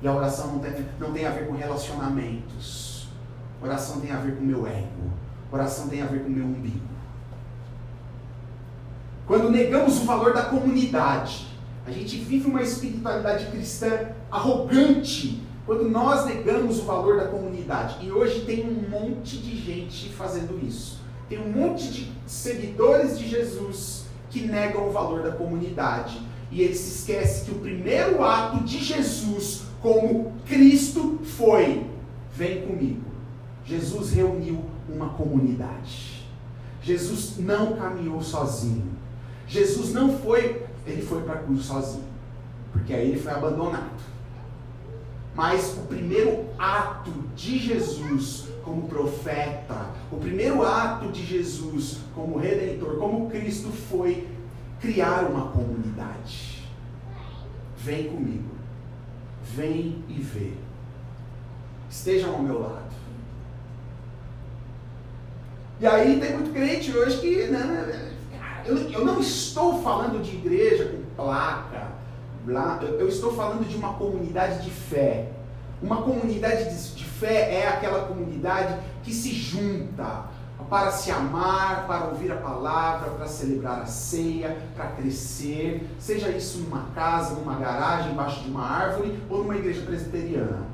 [0.00, 3.08] E a oração não tem, não tem a ver com relacionamentos.
[3.62, 5.12] Oração tem a ver com meu ego.
[5.50, 6.80] Oração tem a ver com meu umbigo.
[9.26, 11.46] Quando negamos o valor da comunidade,
[11.86, 18.04] a gente vive uma espiritualidade cristã arrogante quando nós negamos o valor da comunidade.
[18.04, 21.00] E hoje tem um monte de gente fazendo isso.
[21.28, 26.20] Tem um monte de seguidores de Jesus que negam o valor da comunidade.
[26.50, 31.86] E eles se esquecem que o primeiro ato de Jesus como Cristo foi:
[32.32, 33.02] vem comigo.
[33.64, 36.26] Jesus reuniu uma comunidade.
[36.82, 38.84] Jesus não caminhou sozinho.
[39.46, 42.04] Jesus não foi, ele foi para a cruz sozinho,
[42.72, 44.02] porque aí ele foi abandonado.
[45.34, 52.96] Mas o primeiro ato de Jesus como profeta, o primeiro ato de Jesus como redentor,
[52.98, 54.28] como Cristo foi
[54.80, 56.68] criar uma comunidade.
[57.78, 58.50] Vem comigo.
[59.42, 60.52] Vem e vê.
[61.90, 62.92] Estejam ao meu lado.
[65.80, 68.12] E aí tem muito crente hoje que né,
[68.66, 71.88] eu, eu não estou falando de igreja com placa,
[72.44, 75.30] blá, eu estou falando de uma comunidade de fé.
[75.82, 80.30] Uma comunidade de, de fé é aquela comunidade que se junta
[80.68, 86.58] para se amar, para ouvir a palavra, para celebrar a ceia, para crescer, seja isso
[86.60, 90.66] numa casa, numa garagem, embaixo de uma árvore ou numa igreja presbiteriana.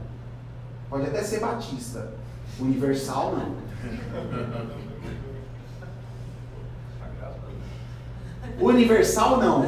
[0.88, 2.12] Pode até ser batista,
[2.60, 3.68] universal não.
[8.60, 9.62] Universal não.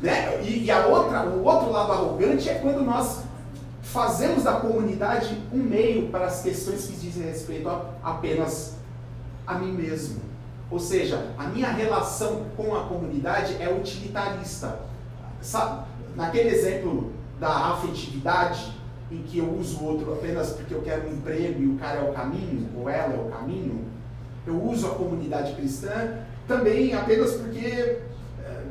[0.00, 0.42] né?
[0.42, 3.22] E, e, a outra, o outro lado arrogante é quando nós
[3.82, 8.76] fazemos da comunidade um meio para as questões que dizem respeito a, apenas
[9.46, 10.20] a mim mesmo.
[10.70, 14.80] Ou seja, a minha relação com a comunidade é utilitarista.
[15.40, 18.76] Sabe, naquele exemplo da afetividade,
[19.10, 22.00] em que eu uso o outro apenas porque eu quero um emprego e o cara
[22.00, 23.84] é o caminho, ou ela é o caminho,
[24.46, 28.62] eu uso a comunidade cristã também apenas porque, é,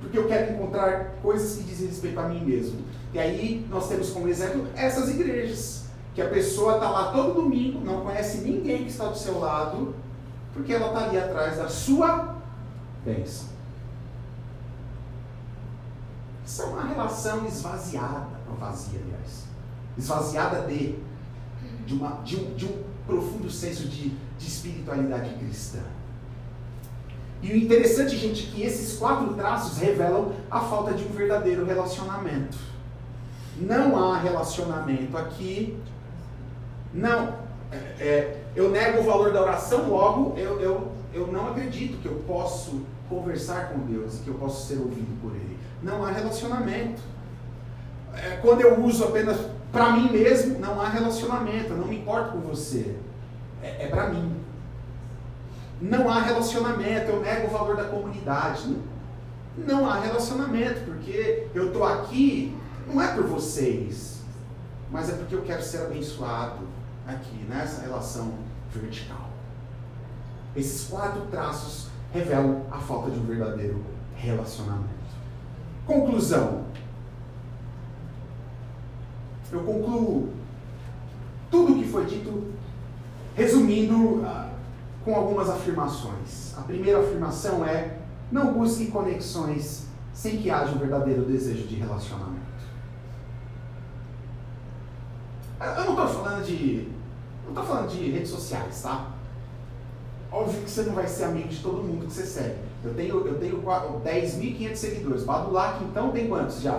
[0.00, 2.80] porque eu quero encontrar coisas que dizem respeito a mim mesmo.
[3.12, 7.80] E aí nós temos como exemplo essas igrejas, que a pessoa está lá todo domingo,
[7.80, 9.94] não conhece ninguém que está do seu lado,
[10.54, 12.36] porque ela está ali atrás da sua
[13.04, 13.48] bênção.
[16.44, 19.45] Isso é uma relação esvaziada, não vazia, aliás
[19.96, 20.94] esvaziada de,
[21.86, 25.80] de, uma, de, um, de um profundo senso de, de espiritualidade cristã.
[27.42, 31.64] E o interessante, gente, é que esses quatro traços revelam a falta de um verdadeiro
[31.64, 32.58] relacionamento.
[33.58, 35.78] Não há relacionamento aqui.
[36.92, 37.34] Não.
[37.70, 42.06] É, é, eu nego o valor da oração, logo eu, eu, eu não acredito que
[42.06, 45.58] eu posso conversar com Deus e que eu posso ser ouvido por Ele.
[45.82, 47.02] Não há relacionamento.
[48.14, 49.36] É, quando eu uso apenas
[49.76, 52.96] para mim mesmo, não há relacionamento, eu não me importo com você.
[53.62, 54.40] É, é para mim.
[55.82, 58.74] Não há relacionamento, eu nego o valor da comunidade.
[59.56, 64.22] Não, não há relacionamento, porque eu estou aqui, não é por vocês,
[64.90, 66.60] mas é porque eu quero ser abençoado
[67.06, 68.32] aqui, nessa relação
[68.72, 69.28] vertical.
[70.54, 73.84] Esses quatro traços revelam a falta de um verdadeiro
[74.14, 74.88] relacionamento.
[75.84, 76.64] Conclusão:
[79.52, 80.28] eu concluo
[81.50, 82.52] tudo o que foi dito,
[83.34, 84.50] resumindo uh,
[85.04, 86.56] com algumas afirmações.
[86.56, 87.98] A primeira afirmação é:
[88.30, 92.46] não busque conexões sem que haja um verdadeiro desejo de relacionamento.
[95.60, 96.88] Eu não estou falando de.
[97.44, 99.12] Não estou falando de redes sociais, tá?
[100.30, 102.56] Óbvio que você não vai ser amigo de todo mundo que você segue.
[102.84, 105.24] Eu tenho, eu tenho 10.500 seguidores.
[105.24, 106.76] Badulac, então, tem quantos já?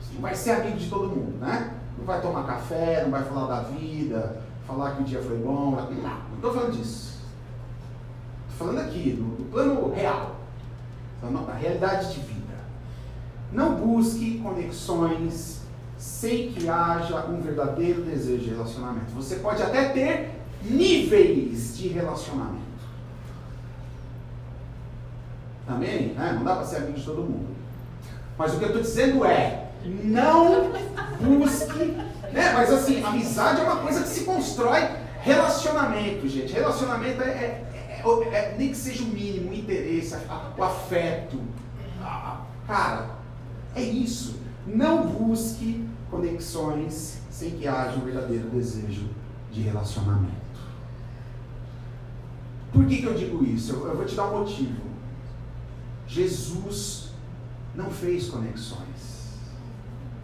[0.00, 1.74] Você não vai ser amigo de todo mundo, né?
[1.98, 5.70] Não vai tomar café, não vai falar da vida, falar que o dia foi bom.
[5.70, 7.20] Não, não estou falando disso.
[8.50, 10.36] Estou falando aqui, no, no plano real.
[11.22, 12.54] Na realidade de vida.
[13.52, 15.62] Não busque conexões
[15.96, 19.12] sem que haja um verdadeiro desejo de relacionamento.
[19.12, 22.66] Você pode até ter níveis de relacionamento.
[25.66, 26.32] Também, né?
[26.34, 27.56] Não dá para ser amigo de todo mundo.
[28.38, 30.72] Mas o que eu estou dizendo é, não
[31.20, 31.84] busque,
[32.32, 32.52] né?
[32.52, 34.80] Mas assim, amizade é uma coisa que se constrói
[35.20, 36.52] relacionamento, gente.
[36.52, 37.66] Relacionamento é, é,
[38.04, 40.16] é, é nem que seja o mínimo, o interesse,
[40.56, 41.40] o afeto.
[42.66, 43.10] Cara,
[43.74, 44.40] é isso.
[44.66, 49.08] Não busque conexões sem que haja um verdadeiro desejo
[49.52, 50.46] de relacionamento.
[52.72, 53.72] Por que, que eu digo isso?
[53.72, 54.82] Eu, eu vou te dar um motivo.
[56.06, 57.10] Jesus
[57.74, 58.95] não fez conexões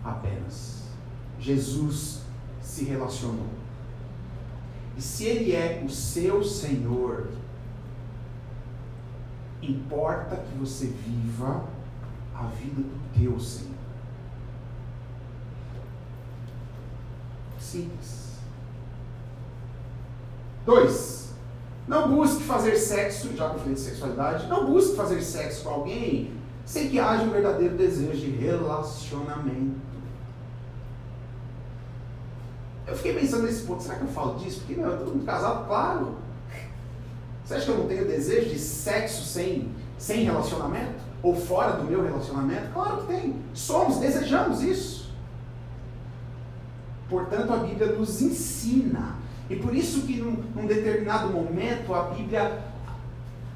[0.04, 0.82] apenas.
[1.38, 2.22] Jesus
[2.60, 3.48] se relacionou.
[4.96, 7.28] E se Ele é o seu Senhor,
[9.60, 11.64] importa que você viva
[12.34, 13.72] a vida do teu Senhor.
[17.58, 18.32] Simples.
[20.64, 21.34] Dois,
[21.88, 26.32] não busque fazer sexo, já que eu de sexualidade, não busque fazer sexo com alguém
[26.64, 29.91] sem que haja um verdadeiro desejo de relacionamento.
[32.92, 34.60] Eu fiquei pensando nesse ponto, será que eu falo disso?
[34.66, 36.18] Porque, eu todo mundo casado, claro.
[37.42, 41.00] Você acha que eu não tenho desejo de sexo sem, sem relacionamento?
[41.22, 42.70] Ou fora do meu relacionamento?
[42.74, 43.36] Claro que tem.
[43.54, 45.10] Somos, desejamos isso.
[47.08, 49.16] Portanto, a Bíblia nos ensina.
[49.48, 52.62] E por isso que num, num determinado momento a Bíblia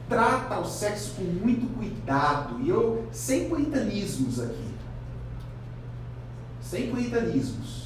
[0.08, 2.58] trata o sexo com muito cuidado.
[2.62, 4.74] E eu, sem puritanismos aqui.
[6.62, 7.85] Sem puritanismos.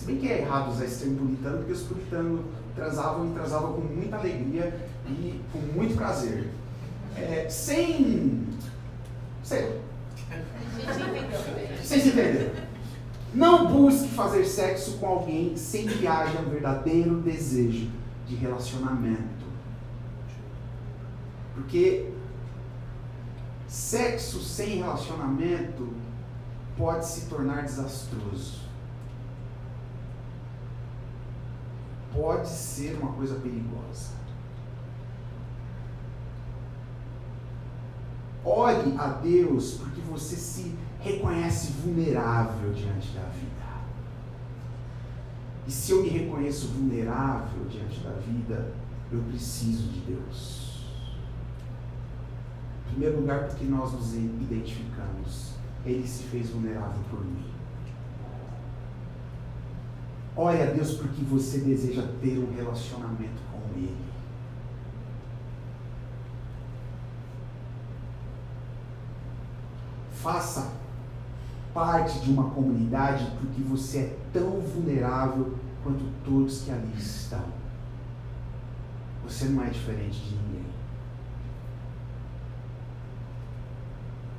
[0.00, 2.40] Se bem que é errado usar esse termo puritano, porque os puritanos
[2.74, 6.48] transavam e transavam com muita alegria e com muito prazer.
[7.14, 8.46] É, sem.
[9.42, 9.78] Sei.
[11.82, 12.66] Sem se entender.
[13.34, 17.90] Não busque fazer sexo com alguém sem que haja um verdadeiro desejo
[18.26, 19.44] de relacionamento.
[21.54, 22.10] Porque
[23.68, 25.92] sexo sem relacionamento
[26.78, 28.59] pode se tornar desastroso.
[32.14, 34.20] Pode ser uma coisa perigosa.
[38.44, 43.60] Ore a Deus porque você se reconhece vulnerável diante da vida.
[45.66, 48.72] E se eu me reconheço vulnerável diante da vida,
[49.12, 50.86] eu preciso de Deus.
[52.86, 55.54] Em primeiro lugar, porque nós nos identificamos.
[55.84, 57.59] Ele se fez vulnerável por mim.
[60.42, 63.94] Ore a Deus porque você deseja ter um relacionamento com Ele.
[70.14, 70.72] Faça
[71.74, 77.44] parte de uma comunidade porque você é tão vulnerável quanto todos que ali estão.
[79.24, 80.64] Você não é diferente de ninguém.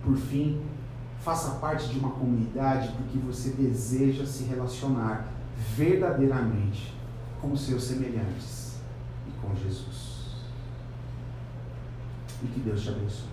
[0.03, 0.63] Por fim,
[1.19, 5.40] faça parte de uma comunidade porque você deseja se relacionar
[5.75, 6.93] verdadeiramente
[7.39, 8.79] com seus semelhantes
[9.27, 10.11] e com Jesus.
[12.43, 13.29] E que Deus te abençoe.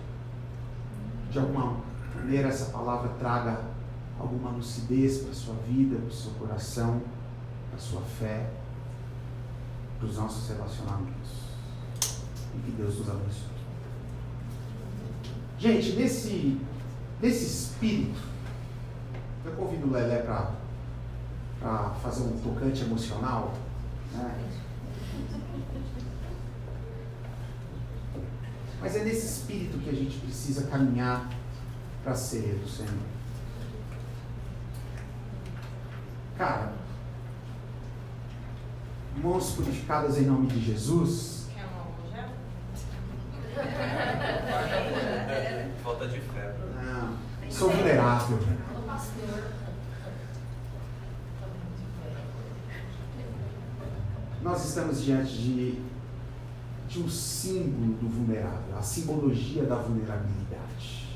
[1.31, 1.77] De alguma
[2.15, 3.61] maneira, essa palavra traga
[4.19, 7.01] alguma lucidez para a sua vida, para o seu coração,
[7.69, 8.49] para a sua fé,
[9.97, 11.49] para os nossos relacionamentos.
[12.55, 13.59] E que Deus nos abençoe.
[15.57, 16.59] Gente, nesse,
[17.21, 18.19] nesse espírito,
[19.45, 20.58] eu convido o Lelé para
[22.01, 23.53] fazer um tocante emocional.
[24.13, 24.49] Né?
[28.81, 31.29] Mas é nesse espírito que a gente precisa caminhar
[32.03, 32.93] para ser do Senhor.
[36.37, 36.71] Cara,
[39.21, 41.49] mãos purificadas em nome de Jesus.
[41.53, 41.67] Quer
[45.83, 46.55] Falta de fé.
[46.81, 47.17] Não,
[47.51, 48.39] sou vulnerável.
[54.41, 55.81] Nós estamos diante de,
[56.87, 61.07] de um símbolo do vulnerável, a simbologia da vulnerabilidade.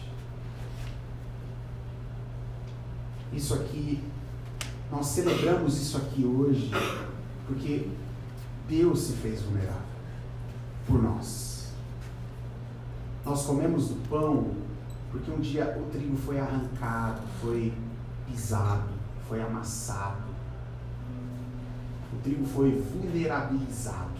[3.32, 4.04] Isso aqui
[4.92, 6.70] nós celebramos isso aqui hoje
[7.48, 7.90] porque
[8.70, 9.82] Deus se fez vulnerável
[10.86, 11.70] por nós.
[13.26, 14.52] Nós comemos do pão
[15.12, 17.74] porque um dia o trigo foi arrancado, foi
[18.28, 18.90] pisado,
[19.28, 20.23] foi amassado.
[22.14, 24.14] O trigo foi vulnerabilizado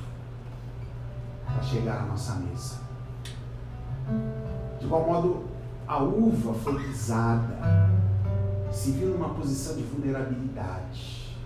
[1.46, 2.80] para chegar à nossa mesa.
[4.80, 5.44] De igual modo,
[5.88, 7.56] a uva foi pisada,
[8.72, 11.38] se viu numa posição de vulnerabilidade.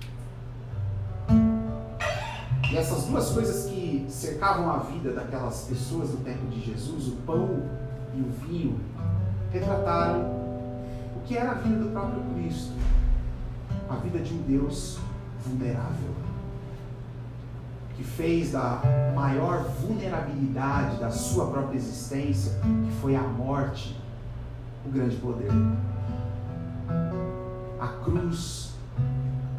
[2.71, 7.17] E essas duas coisas que cercavam a vida daquelas pessoas do tempo de Jesus, o
[7.25, 7.61] pão
[8.15, 8.79] e o vinho,
[9.51, 10.21] retrataram
[11.15, 12.73] o que era a vida do próprio Cristo,
[13.89, 14.97] a vida de um Deus
[15.45, 16.26] vulnerável,
[17.97, 18.79] que fez da
[19.15, 23.99] maior vulnerabilidade da sua própria existência, que foi a morte,
[24.85, 25.49] o grande poder.
[27.79, 28.75] A cruz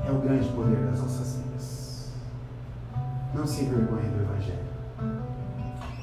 [0.06, 2.12] é o grande poder das nossas vidas.
[3.34, 4.58] Não se envergonhe do Evangelho,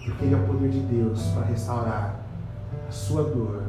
[0.03, 2.19] porque ele é o poder de Deus para restaurar
[2.87, 3.63] a sua dor,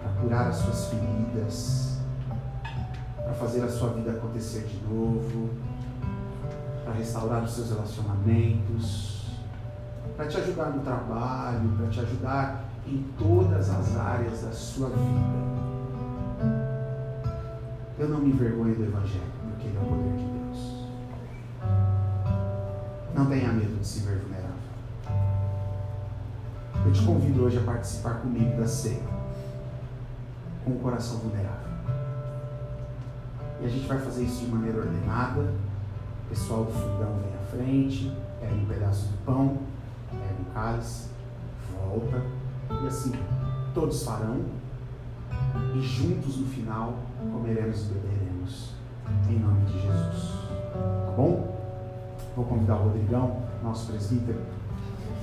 [0.00, 1.98] para curar as suas feridas,
[3.16, 5.50] para fazer a sua vida acontecer de novo,
[6.84, 9.24] para restaurar os seus relacionamentos,
[10.16, 15.54] para te ajudar no trabalho, para te ajudar em todas as áreas da sua vida.
[17.98, 20.88] Eu não me envergonho do Evangelho, porque ele é o poder de Deus.
[23.14, 24.54] Não tenha medo de se ver vulnerável.
[26.84, 29.02] Eu te convido hoje a participar comigo da ceia,
[30.64, 31.72] com o coração vulnerável.
[33.62, 35.54] E a gente vai fazer isso de maneira ordenada.
[36.24, 39.58] O pessoal do fundão vem à frente, pega um pedaço do pão,
[40.10, 41.08] pega um cálice,
[41.72, 42.22] volta.
[42.82, 43.12] E assim
[43.74, 44.40] todos farão.
[45.74, 46.94] E juntos no final
[47.32, 48.70] comeremos e beberemos.
[49.28, 50.32] Em nome de Jesus.
[50.72, 51.54] Tá bom?
[52.34, 54.40] Vou convidar o Rodrigão, nosso presbítero,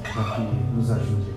[0.02, 0.42] para que
[0.76, 1.31] nos ajude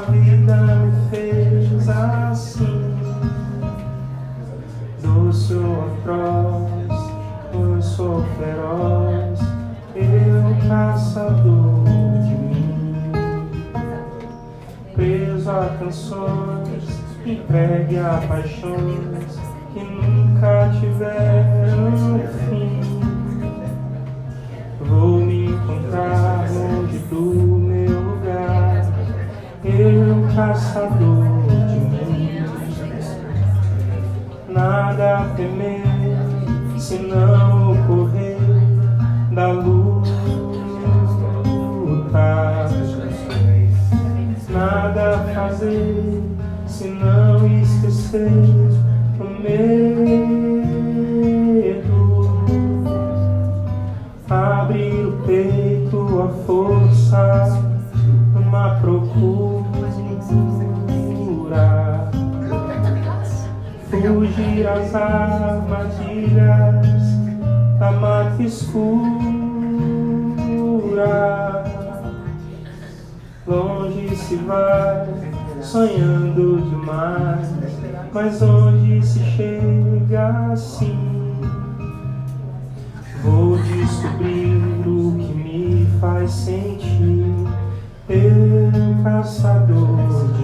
[0.00, 2.65] vida me fez assim.
[30.46, 31.24] Caçador
[31.68, 32.44] de mim.
[34.48, 35.82] Nada a temer,
[36.78, 38.38] se não correr
[39.32, 40.10] da luta.
[44.48, 46.22] Nada a fazer,
[46.66, 48.55] se não esquecer
[64.76, 66.86] às armadilhas
[67.78, 69.06] da mata escura
[73.46, 75.06] longe longe se vai,
[75.62, 77.48] sonhando demais,
[78.12, 80.98] mas onde se chega assim?
[83.22, 84.56] Vou descobrir
[84.86, 87.24] o que me faz sentir,
[88.08, 90.35] eu caçador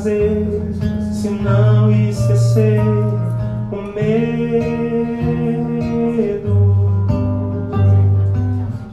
[0.00, 0.48] Fazer,
[1.12, 2.80] senão esquecer
[3.70, 4.80] o medo.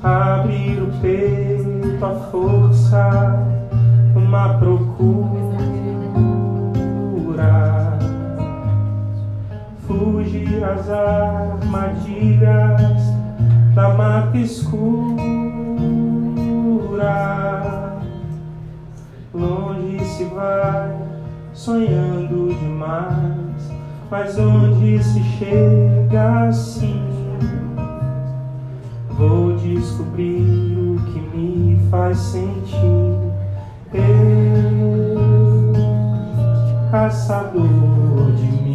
[0.03, 3.41] Abrir o peito, a força,
[4.18, 5.47] uma procura.
[9.88, 12.01] Fugir às armadilhas
[13.74, 15.08] da mata escura.
[20.18, 20.97] Se vai,
[21.53, 23.72] sonhando demais,
[24.09, 27.03] mas onde se chega assim?
[29.11, 32.82] Vou descobrir o que me faz sentir.
[33.93, 35.22] Eu,
[36.89, 38.66] caçador de mim.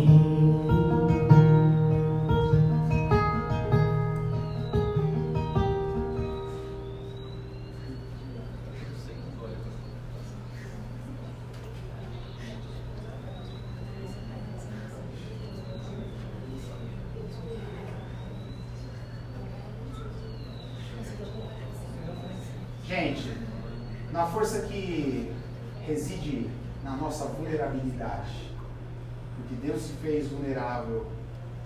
[29.53, 31.07] Porque Deus se fez vulnerável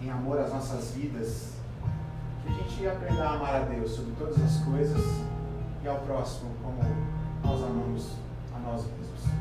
[0.01, 1.53] em amor às nossas vidas,
[2.43, 5.03] que a gente aprenda a amar a Deus sobre todas as coisas
[5.83, 6.79] e ao próximo como
[7.45, 8.13] nós amamos
[8.55, 9.33] a nós mesmos.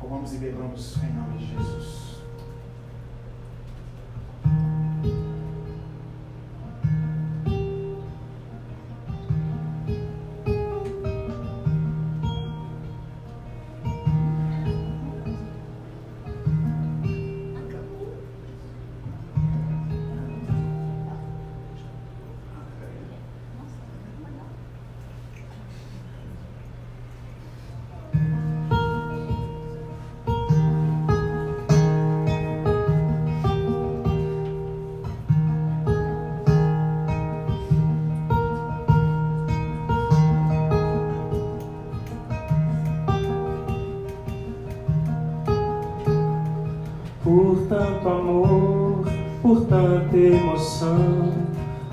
[0.00, 2.07] Comamos e bebamos em nome de Jesus.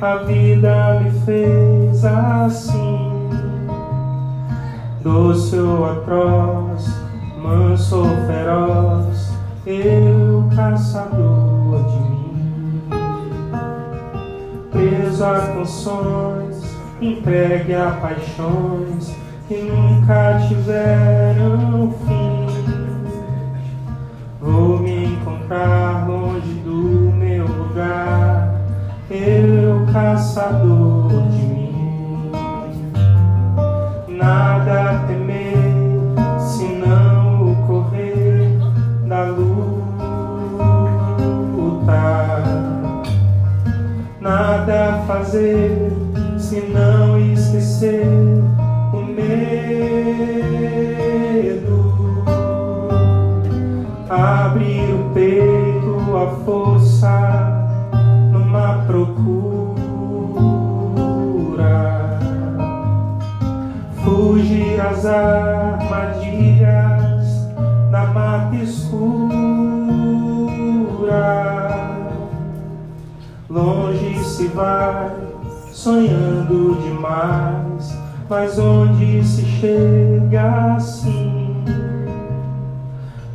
[0.05, 3.29] A vida me fez assim.
[5.01, 6.87] Doce ou atroz,
[7.41, 9.33] manso ou feroz,
[9.65, 12.81] eu caçador de mim.
[14.71, 19.15] Preso a canções, entregue a paixões
[19.47, 22.45] que nunca tiveram fim.
[24.39, 25.84] Vou me encontrar
[29.95, 32.31] caçador de mim.
[34.09, 35.55] Nada a temer,
[36.37, 38.59] senão o correr
[39.07, 39.55] da luta.
[44.19, 45.93] Nada a fazer,
[46.37, 48.05] senão esquecer
[48.91, 49.55] o medo
[54.09, 56.74] abrir o peito, a força
[65.05, 66.65] armadilhas
[67.91, 69.05] da mata escura,
[73.49, 75.11] longe se vai,
[75.71, 77.97] sonhando demais,
[78.29, 81.63] mas onde se chega assim?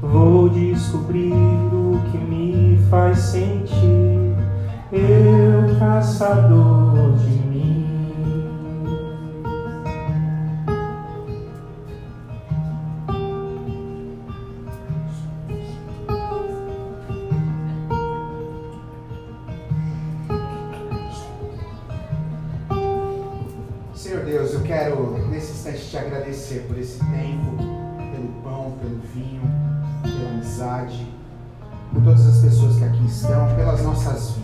[0.02, 4.34] Vou descobrir o que me faz sentir,
[4.92, 7.39] eu caçador de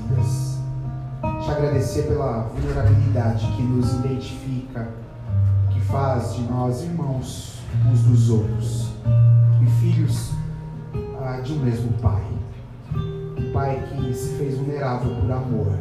[0.06, 0.58] vidas.
[1.44, 4.88] Te agradecer pela vulnerabilidade que nos identifica,
[5.70, 7.56] que faz de nós irmãos.
[7.90, 8.88] uns dos outros
[9.60, 10.32] e filhos
[11.20, 12.22] ah, de um mesmo Pai.
[12.94, 15.72] Um Pai que se fez vulnerável por amor.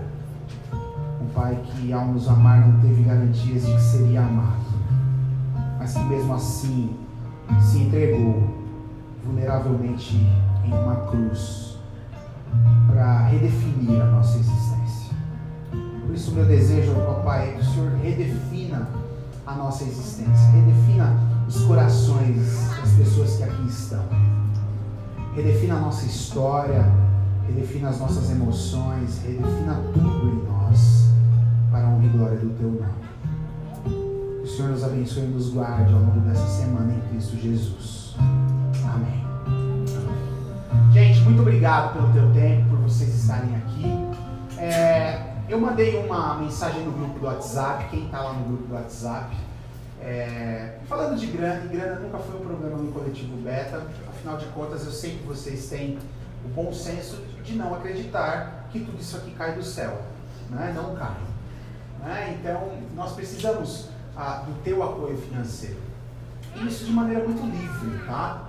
[1.22, 4.66] Um Pai que, ao nos amar, não teve garantias de que seria amado,
[5.80, 6.96] mas que mesmo assim
[7.62, 8.44] se entregou
[9.24, 10.16] vulneravelmente
[10.66, 11.75] em uma cruz
[12.88, 15.16] para redefinir a nossa existência.
[16.06, 18.88] Por isso, meu desejo, ó Pai, é que o Senhor redefina
[19.46, 21.14] a nossa existência, redefina
[21.48, 24.04] os corações das pessoas que aqui estão,
[25.36, 26.86] redefina a nossa história,
[27.48, 31.10] redefina as nossas emoções, redefina tudo em nós
[31.70, 34.42] para a honra e glória do Teu nome.
[34.42, 38.16] Que o Senhor nos abençoe e nos guarde ao longo dessa semana em Cristo Jesus.
[38.84, 39.25] Amém.
[41.26, 44.62] Muito obrigado pelo teu tempo, por vocês estarem aqui.
[44.62, 48.76] É, eu mandei uma mensagem no grupo do WhatsApp, quem está lá no grupo do
[48.76, 49.36] WhatsApp.
[50.04, 54.46] É, falando de grana, e grana nunca foi um problema no coletivo beta, afinal de
[54.48, 55.98] contas eu sei que vocês têm
[56.46, 60.00] o bom senso de não acreditar que tudo isso aqui cai do céu.
[60.52, 60.74] Né?
[60.76, 61.18] Não cai.
[62.04, 62.38] Né?
[62.40, 65.80] Então nós precisamos ah, do teu apoio financeiro.
[66.68, 68.44] Isso de maneira muito livre, tá?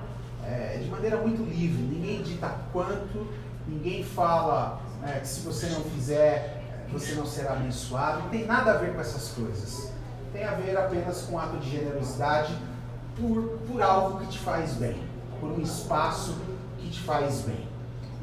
[0.46, 1.82] É, de maneira muito livre.
[1.82, 3.26] Ninguém dita quanto,
[3.66, 8.22] ninguém fala é, que se você não fizer, você não será abençoado.
[8.22, 9.92] Não tem nada a ver com essas coisas.
[10.32, 12.56] Tem a ver apenas com um ato de generosidade
[13.16, 15.02] por, por algo que te faz bem,
[15.40, 16.36] por um espaço
[16.78, 17.66] que te faz bem.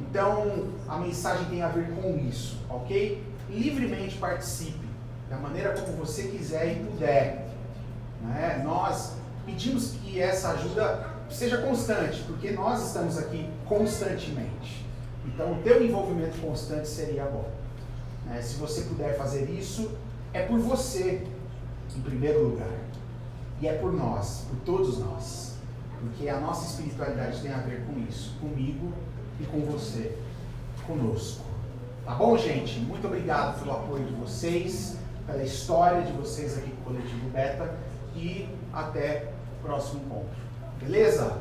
[0.00, 3.22] Então, a mensagem tem a ver com isso, ok?
[3.48, 4.86] Livremente participe,
[5.28, 7.48] da maneira como você quiser e puder.
[8.22, 8.62] Né?
[8.64, 9.14] Nós
[9.44, 14.84] pedimos que essa ajuda seja constante, porque nós estamos aqui constantemente.
[15.26, 17.48] Então, o teu envolvimento constante seria bom.
[18.26, 18.40] Né?
[18.42, 19.90] Se você puder fazer isso,
[20.32, 21.26] é por você,
[21.96, 22.78] em primeiro lugar.
[23.60, 25.54] E é por nós, por todos nós.
[26.00, 28.92] Porque a nossa espiritualidade tem a ver com isso, comigo
[29.40, 30.18] e com você,
[30.86, 31.44] conosco.
[32.04, 32.78] Tá bom, gente?
[32.80, 37.74] Muito obrigado pelo apoio de vocês, pela história de vocês aqui com o Coletivo Beta
[38.14, 40.44] e até o próximo encontro.
[40.84, 41.38] Beleza?